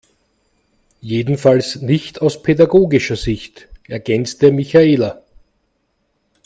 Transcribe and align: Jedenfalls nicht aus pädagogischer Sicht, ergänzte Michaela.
Jedenfalls 1.01 1.75
nicht 1.75 2.23
aus 2.23 2.41
pädagogischer 2.41 3.15
Sicht, 3.15 3.67
ergänzte 3.87 4.51
Michaela. 4.51 5.21